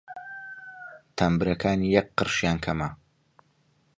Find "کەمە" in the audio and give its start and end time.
2.65-2.89